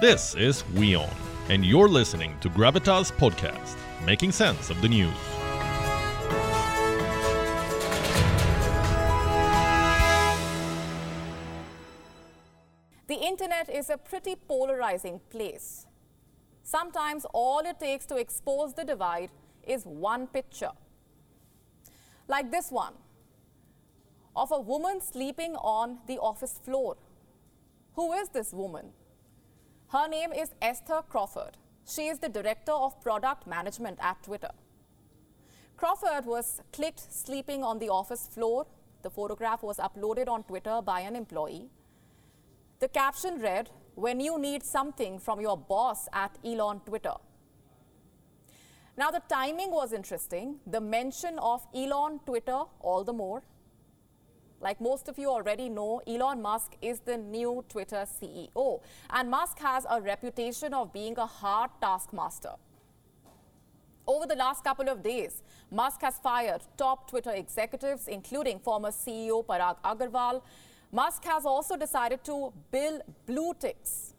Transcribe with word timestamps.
This 0.00 0.34
is 0.34 0.64
WION, 0.74 1.08
and 1.50 1.64
you're 1.64 1.88
listening 1.88 2.36
to 2.40 2.50
Gravitas 2.50 3.12
Podcast, 3.12 3.76
making 4.04 4.32
sense 4.32 4.68
of 4.68 4.82
the 4.82 4.88
news. 4.88 5.14
The 13.06 13.14
internet 13.14 13.70
is 13.70 13.88
a 13.88 13.96
pretty 13.96 14.34
polarizing 14.34 15.20
place. 15.30 15.86
Sometimes 16.64 17.24
all 17.32 17.60
it 17.60 17.78
takes 17.78 18.04
to 18.06 18.16
expose 18.16 18.74
the 18.74 18.84
divide 18.84 19.30
is 19.62 19.84
one 19.84 20.26
picture. 20.26 20.72
Like 22.26 22.50
this 22.50 22.72
one 22.72 22.94
of 24.34 24.50
a 24.50 24.60
woman 24.60 25.00
sleeping 25.00 25.54
on 25.54 26.00
the 26.08 26.18
office 26.18 26.58
floor. 26.64 26.96
Who 27.94 28.12
is 28.12 28.28
this 28.30 28.52
woman? 28.52 28.86
Her 29.94 30.08
name 30.08 30.32
is 30.32 30.50
Esther 30.60 31.02
Crawford. 31.08 31.56
She 31.86 32.08
is 32.08 32.18
the 32.18 32.28
director 32.28 32.72
of 32.72 33.00
product 33.00 33.46
management 33.46 34.00
at 34.02 34.20
Twitter. 34.24 34.50
Crawford 35.76 36.26
was 36.26 36.60
clicked 36.72 37.12
sleeping 37.12 37.62
on 37.62 37.78
the 37.78 37.90
office 37.90 38.26
floor. 38.26 38.66
The 39.02 39.10
photograph 39.10 39.62
was 39.62 39.76
uploaded 39.76 40.26
on 40.26 40.42
Twitter 40.42 40.80
by 40.82 40.98
an 41.02 41.14
employee. 41.14 41.68
The 42.80 42.88
caption 42.88 43.40
read, 43.40 43.70
When 43.94 44.18
you 44.18 44.36
need 44.36 44.64
something 44.64 45.20
from 45.20 45.40
your 45.40 45.56
boss 45.56 46.08
at 46.12 46.38
Elon 46.44 46.80
Twitter. 46.80 47.14
Now, 48.96 49.12
the 49.12 49.22
timing 49.28 49.70
was 49.70 49.92
interesting. 49.92 50.56
The 50.66 50.80
mention 50.80 51.38
of 51.38 51.68
Elon 51.72 52.18
Twitter, 52.26 52.62
all 52.80 53.04
the 53.04 53.12
more. 53.12 53.44
Like 54.60 54.80
most 54.80 55.08
of 55.08 55.18
you 55.18 55.28
already 55.28 55.68
know, 55.68 56.00
Elon 56.06 56.40
Musk 56.40 56.76
is 56.80 57.00
the 57.00 57.18
new 57.18 57.64
Twitter 57.68 58.06
CEO. 58.06 58.80
And 59.10 59.30
Musk 59.30 59.58
has 59.58 59.86
a 59.90 60.00
reputation 60.00 60.72
of 60.72 60.92
being 60.92 61.18
a 61.18 61.26
hard 61.26 61.70
taskmaster. 61.80 62.54
Over 64.06 64.26
the 64.26 64.36
last 64.36 64.64
couple 64.64 64.88
of 64.88 65.02
days, 65.02 65.42
Musk 65.70 66.02
has 66.02 66.18
fired 66.18 66.62
top 66.76 67.08
Twitter 67.08 67.30
executives, 67.30 68.06
including 68.06 68.58
former 68.58 68.90
CEO 68.90 69.44
Parag 69.44 69.76
Agrawal. 69.82 70.42
Musk 70.92 71.24
has 71.24 71.46
also 71.46 71.76
decided 71.76 72.22
to 72.24 72.52
bill 72.70 73.00
blue 73.26 73.54
ticks. 73.58 74.14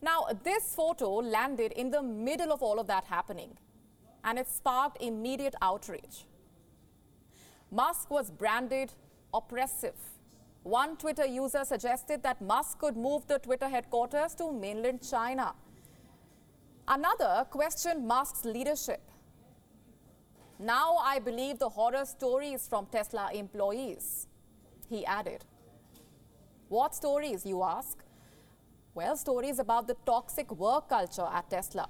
Now, 0.00 0.26
this 0.42 0.74
photo 0.74 1.16
landed 1.16 1.72
in 1.72 1.90
the 1.90 2.02
middle 2.02 2.52
of 2.52 2.62
all 2.62 2.80
of 2.80 2.86
that 2.86 3.04
happening, 3.04 3.56
and 4.24 4.38
it 4.38 4.48
sparked 4.48 5.00
immediate 5.00 5.54
outrage. 5.60 6.26
Musk 7.70 8.10
was 8.10 8.30
branded 8.30 8.92
oppressive. 9.32 9.94
One 10.62 10.96
Twitter 10.96 11.26
user 11.26 11.64
suggested 11.64 12.22
that 12.22 12.40
Musk 12.40 12.78
could 12.78 12.96
move 12.96 13.26
the 13.26 13.38
Twitter 13.38 13.68
headquarters 13.68 14.34
to 14.36 14.52
mainland 14.52 15.00
China. 15.08 15.54
Another 16.86 17.46
questioned 17.50 18.06
Musk's 18.06 18.44
leadership. 18.44 19.00
Now 20.58 20.96
I 20.98 21.18
believe 21.18 21.58
the 21.58 21.68
horror 21.68 22.04
stories 22.04 22.68
from 22.68 22.86
Tesla 22.86 23.30
employees, 23.34 24.28
he 24.88 25.04
added. 25.04 25.44
What 26.68 26.94
stories, 26.94 27.44
you 27.44 27.62
ask? 27.62 27.98
Well, 28.94 29.16
stories 29.16 29.58
about 29.58 29.88
the 29.88 29.96
toxic 30.06 30.50
work 30.52 30.88
culture 30.88 31.28
at 31.32 31.50
Tesla. 31.50 31.88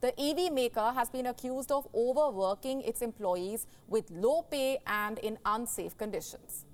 The 0.00 0.14
EV 0.20 0.52
maker 0.52 0.92
has 0.94 1.10
been 1.10 1.26
accused 1.26 1.72
of 1.72 1.88
overworking 1.92 2.82
its 2.82 3.02
employees 3.02 3.66
with 3.88 4.10
low 4.10 4.42
pay 4.42 4.78
and 4.86 5.18
in 5.18 5.38
unsafe 5.44 5.98
conditions. 5.98 6.64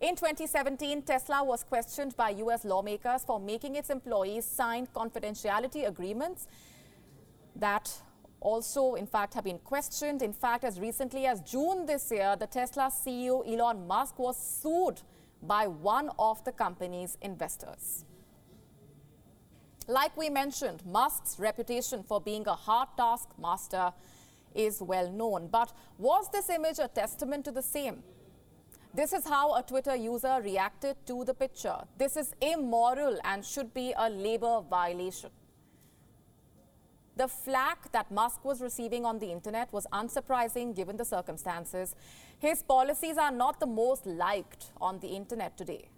In 0.00 0.16
2017, 0.16 1.02
Tesla 1.02 1.44
was 1.44 1.62
questioned 1.62 2.16
by 2.16 2.30
US 2.30 2.64
lawmakers 2.64 3.22
for 3.24 3.38
making 3.38 3.76
its 3.76 3.90
employees 3.90 4.44
sign 4.44 4.86
confidentiality 4.94 5.86
agreements 5.86 6.48
that 7.54 8.02
also, 8.40 8.94
in 8.94 9.06
fact, 9.06 9.34
have 9.34 9.44
been 9.44 9.58
questioned. 9.58 10.22
In 10.22 10.32
fact, 10.32 10.64
as 10.64 10.78
recently 10.78 11.26
as 11.26 11.40
June 11.40 11.86
this 11.86 12.10
year, 12.10 12.36
the 12.38 12.46
Tesla 12.46 12.90
CEO 12.90 13.46
Elon 13.46 13.86
Musk 13.86 14.18
was 14.18 14.36
sued 14.36 15.02
by 15.42 15.66
one 15.66 16.10
of 16.18 16.42
the 16.44 16.52
company's 16.52 17.16
investors. 17.22 18.04
Like 19.90 20.14
we 20.18 20.28
mentioned, 20.28 20.84
Musk's 20.84 21.38
reputation 21.38 22.02
for 22.02 22.20
being 22.20 22.46
a 22.46 22.54
hard 22.54 22.90
task 22.98 23.30
master 23.40 23.94
is 24.54 24.82
well 24.82 25.10
known. 25.10 25.48
But 25.48 25.72
was 25.96 26.28
this 26.30 26.50
image 26.50 26.78
a 26.78 26.88
testament 26.88 27.46
to 27.46 27.50
the 27.52 27.62
same? 27.62 28.02
This 28.92 29.14
is 29.14 29.26
how 29.26 29.54
a 29.54 29.62
Twitter 29.62 29.96
user 29.96 30.40
reacted 30.44 30.96
to 31.06 31.24
the 31.24 31.32
picture. 31.32 31.78
This 31.96 32.18
is 32.18 32.34
immoral 32.42 33.18
and 33.24 33.42
should 33.42 33.72
be 33.72 33.94
a 33.96 34.10
labor 34.10 34.60
violation. 34.68 35.30
The 37.16 37.26
flack 37.26 37.90
that 37.92 38.10
Musk 38.10 38.44
was 38.44 38.60
receiving 38.60 39.06
on 39.06 39.18
the 39.18 39.32
internet 39.32 39.72
was 39.72 39.86
unsurprising 39.92 40.76
given 40.76 40.98
the 40.98 41.04
circumstances. 41.04 41.96
His 42.38 42.62
policies 42.62 43.16
are 43.16 43.32
not 43.32 43.58
the 43.58 43.66
most 43.66 44.04
liked 44.04 44.66
on 44.80 45.00
the 45.00 45.08
internet 45.08 45.56
today. 45.56 45.88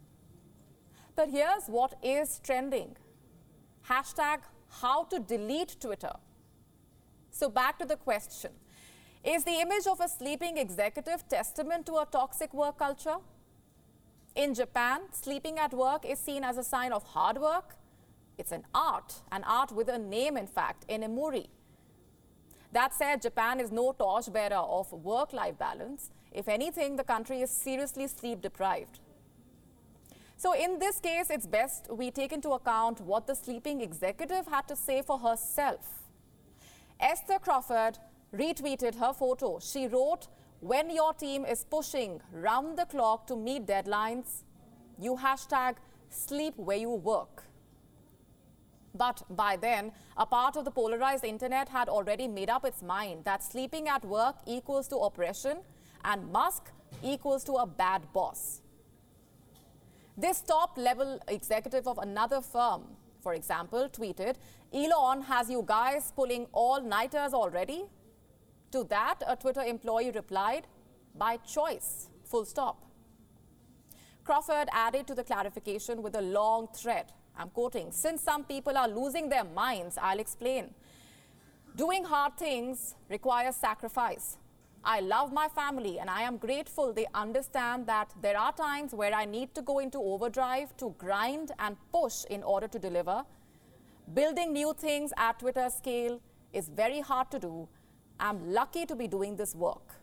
But 1.16 1.30
here's 1.30 1.66
what 1.66 1.94
is 2.02 2.40
trending 2.42 2.96
hashtag 3.90 4.38
how 4.80 5.04
to 5.04 5.18
delete 5.18 5.76
Twitter. 5.80 6.12
So, 7.30 7.48
back 7.48 7.78
to 7.78 7.86
the 7.86 7.96
question 7.96 8.52
Is 9.24 9.44
the 9.44 9.60
image 9.60 9.86
of 9.86 10.00
a 10.00 10.08
sleeping 10.08 10.56
executive 10.58 11.28
testament 11.28 11.86
to 11.86 11.94
a 11.94 12.06
toxic 12.10 12.54
work 12.54 12.78
culture? 12.78 13.16
In 14.34 14.54
Japan, 14.54 15.00
sleeping 15.12 15.58
at 15.58 15.74
work 15.74 16.04
is 16.04 16.18
seen 16.18 16.44
as 16.44 16.56
a 16.56 16.62
sign 16.62 16.92
of 16.92 17.02
hard 17.02 17.38
work. 17.38 17.76
It's 18.38 18.52
an 18.52 18.64
art, 18.74 19.14
an 19.32 19.44
art 19.44 19.72
with 19.72 19.88
a 19.88 19.98
name, 19.98 20.36
in 20.36 20.46
fact, 20.46 20.86
Inemuri. 20.88 21.48
That 22.72 22.94
said, 22.94 23.20
Japan 23.20 23.58
is 23.58 23.72
no 23.72 23.92
torchbearer 23.92 24.54
of 24.78 24.92
work 24.92 25.32
life 25.32 25.58
balance. 25.58 26.10
If 26.32 26.48
anything, 26.48 26.96
the 26.96 27.04
country 27.04 27.42
is 27.42 27.50
seriously 27.50 28.06
sleep 28.06 28.40
deprived. 28.40 29.00
So 30.40 30.54
in 30.54 30.78
this 30.78 31.00
case, 31.00 31.28
it's 31.28 31.46
best 31.46 31.88
we 31.92 32.10
take 32.10 32.32
into 32.32 32.52
account 32.52 33.02
what 33.02 33.26
the 33.26 33.34
sleeping 33.34 33.82
executive 33.82 34.46
had 34.46 34.66
to 34.68 34.74
say 34.74 35.02
for 35.02 35.18
herself. 35.18 36.08
Esther 36.98 37.38
Crawford 37.38 37.98
retweeted 38.34 38.94
her 38.94 39.12
photo. 39.12 39.58
She 39.58 39.86
wrote, 39.86 40.28
when 40.60 40.88
your 40.88 41.12
team 41.12 41.44
is 41.44 41.64
pushing 41.64 42.22
round 42.32 42.78
the 42.78 42.86
clock 42.86 43.26
to 43.26 43.36
meet 43.36 43.66
deadlines, 43.66 44.44
you 44.98 45.14
hashtag 45.14 45.74
sleep 46.08 46.54
where 46.56 46.78
you 46.78 46.88
work. 46.92 47.44
But 48.94 49.22
by 49.28 49.56
then, 49.56 49.92
a 50.16 50.24
part 50.24 50.56
of 50.56 50.64
the 50.64 50.70
polarized 50.70 51.24
internet 51.24 51.68
had 51.68 51.90
already 51.90 52.26
made 52.26 52.48
up 52.48 52.64
its 52.64 52.82
mind 52.82 53.26
that 53.26 53.44
sleeping 53.44 53.88
at 53.88 54.06
work 54.06 54.36
equals 54.46 54.88
to 54.88 54.96
oppression 54.96 55.58
and 56.02 56.32
Musk 56.32 56.70
equals 57.02 57.44
to 57.44 57.56
a 57.56 57.66
bad 57.66 58.10
boss. 58.14 58.62
This 60.16 60.40
top 60.40 60.76
level 60.76 61.20
executive 61.28 61.86
of 61.86 61.98
another 61.98 62.40
firm, 62.40 62.82
for 63.22 63.34
example, 63.34 63.88
tweeted, 63.88 64.36
Elon 64.72 65.22
has 65.22 65.50
you 65.50 65.64
guys 65.66 66.12
pulling 66.14 66.46
all 66.52 66.80
nighters 66.80 67.32
already? 67.32 67.84
To 68.72 68.84
that, 68.84 69.22
a 69.26 69.36
Twitter 69.36 69.62
employee 69.62 70.10
replied, 70.10 70.66
by 71.16 71.38
choice, 71.38 72.08
full 72.24 72.44
stop. 72.44 72.84
Crawford 74.24 74.68
added 74.72 75.06
to 75.08 75.14
the 75.14 75.24
clarification 75.24 76.02
with 76.02 76.14
a 76.14 76.20
long 76.20 76.68
thread. 76.74 77.12
I'm 77.36 77.50
quoting, 77.50 77.90
since 77.90 78.22
some 78.22 78.44
people 78.44 78.76
are 78.76 78.88
losing 78.88 79.28
their 79.28 79.44
minds, 79.44 79.98
I'll 80.00 80.20
explain. 80.20 80.74
Doing 81.74 82.04
hard 82.04 82.36
things 82.36 82.94
requires 83.08 83.56
sacrifice. 83.56 84.36
I 84.84 85.00
love 85.00 85.32
my 85.32 85.46
family 85.48 85.98
and 85.98 86.08
I 86.08 86.22
am 86.22 86.38
grateful 86.38 86.92
they 86.92 87.06
understand 87.14 87.86
that 87.86 88.14
there 88.22 88.38
are 88.38 88.52
times 88.52 88.94
where 88.94 89.12
I 89.12 89.26
need 89.26 89.54
to 89.54 89.62
go 89.62 89.78
into 89.78 89.98
overdrive 89.98 90.74
to 90.78 90.94
grind 90.96 91.52
and 91.58 91.76
push 91.92 92.24
in 92.30 92.42
order 92.42 92.66
to 92.68 92.78
deliver. 92.78 93.24
Building 94.14 94.52
new 94.52 94.72
things 94.72 95.12
at 95.18 95.38
Twitter 95.38 95.68
scale 95.68 96.20
is 96.52 96.68
very 96.68 97.00
hard 97.00 97.30
to 97.30 97.38
do. 97.38 97.68
I'm 98.18 98.52
lucky 98.52 98.86
to 98.86 98.96
be 98.96 99.06
doing 99.06 99.36
this 99.36 99.54
work. 99.54 99.96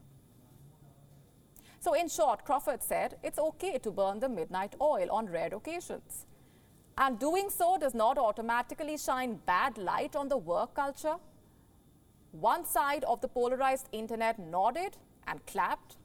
So, 1.79 1.93
in 1.93 2.07
short, 2.09 2.43
Crawford 2.45 2.83
said 2.83 3.17
it's 3.23 3.39
okay 3.39 3.77
to 3.79 3.91
burn 3.91 4.19
the 4.19 4.29
midnight 4.29 4.75
oil 4.81 5.07
on 5.11 5.27
rare 5.27 5.53
occasions. 5.53 6.25
And 6.97 7.19
doing 7.19 7.49
so 7.49 7.77
does 7.77 7.93
not 7.93 8.17
automatically 8.17 8.97
shine 8.97 9.39
bad 9.45 9.77
light 9.77 10.15
on 10.15 10.27
the 10.27 10.37
work 10.37 10.73
culture 10.73 11.15
one 12.39 12.65
side 12.65 13.03
of 13.05 13.21
the 13.21 13.27
polarized 13.27 13.87
internet 13.91 14.39
nodded 14.39 14.97
and 15.27 15.45
clapped. 15.45 15.97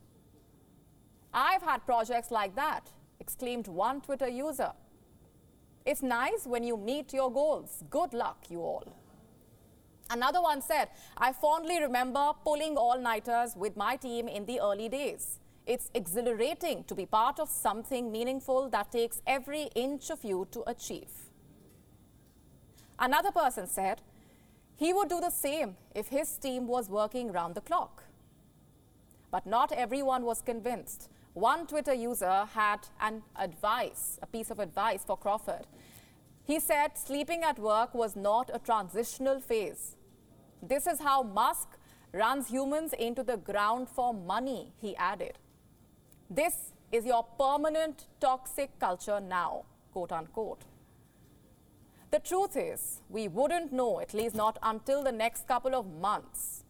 I've 1.32 1.62
had 1.62 1.84
projects 1.86 2.30
like 2.30 2.54
that, 2.56 2.90
exclaimed 3.20 3.68
one 3.68 4.00
Twitter 4.00 4.28
user. 4.28 4.72
It's 5.84 6.02
nice 6.02 6.46
when 6.46 6.62
you 6.62 6.76
meet 6.76 7.12
your 7.12 7.32
goals. 7.32 7.82
Good 7.90 8.12
luck, 8.12 8.46
you 8.48 8.60
all. 8.60 8.96
Another 10.10 10.42
one 10.42 10.60
said, 10.60 10.88
I 11.16 11.32
fondly 11.32 11.80
remember 11.80 12.32
pulling 12.44 12.76
all 12.76 13.00
nighters 13.00 13.56
with 13.56 13.76
my 13.76 13.96
team 13.96 14.28
in 14.28 14.44
the 14.46 14.60
early 14.60 14.88
days. 14.88 15.38
It's 15.66 15.90
exhilarating 15.94 16.84
to 16.84 16.94
be 16.94 17.06
part 17.06 17.38
of 17.38 17.48
something 17.48 18.12
meaningful 18.12 18.68
that 18.70 18.92
takes 18.92 19.22
every 19.26 19.70
inch 19.74 20.10
of 20.10 20.24
you 20.24 20.46
to 20.50 20.62
achieve. 20.68 21.10
Another 22.98 23.32
person 23.32 23.66
said 23.66 24.02
he 24.76 24.92
would 24.92 25.08
do 25.08 25.20
the 25.20 25.30
same 25.30 25.76
if 25.94 26.08
his 26.08 26.36
team 26.38 26.66
was 26.66 26.88
working 26.88 27.32
round 27.32 27.54
the 27.54 27.60
clock. 27.60 28.04
But 29.30 29.46
not 29.46 29.72
everyone 29.72 30.24
was 30.24 30.42
convinced. 30.42 31.08
One 31.34 31.66
Twitter 31.66 31.94
user 31.94 32.46
had 32.52 32.88
an 33.00 33.22
advice, 33.36 34.18
a 34.22 34.26
piece 34.26 34.50
of 34.50 34.58
advice 34.58 35.04
for 35.04 35.16
Crawford. 35.16 35.66
He 36.44 36.60
said 36.60 36.98
sleeping 36.98 37.42
at 37.42 37.58
work 37.58 37.94
was 37.94 38.16
not 38.16 38.50
a 38.52 38.58
transitional 38.58 39.40
phase. 39.40 39.96
This 40.62 40.86
is 40.86 41.00
how 41.00 41.22
Musk 41.22 41.68
runs 42.12 42.48
humans 42.48 42.92
into 42.92 43.22
the 43.22 43.36
ground 43.36 43.88
for 43.88 44.12
money, 44.12 44.72
he 44.80 44.94
added. 44.96 45.38
This 46.28 46.72
is 46.90 47.06
your 47.06 47.24
permanent 47.38 48.06
toxic 48.20 48.78
culture 48.78 49.20
now, 49.20 49.64
quote 49.92 50.12
unquote. 50.12 50.64
The 52.12 52.18
truth 52.18 52.58
is, 52.58 53.00
we 53.08 53.26
wouldn't 53.26 53.72
know, 53.72 53.98
at 53.98 54.12
least 54.12 54.34
not 54.34 54.58
until 54.62 55.02
the 55.02 55.12
next 55.12 55.48
couple 55.48 55.74
of 55.74 55.86
months, 55.98 56.61